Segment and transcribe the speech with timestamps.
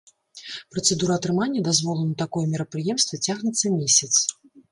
[0.75, 4.11] Працэдура атрымання дазволу на такое мерапрыемства цягнецца месяц.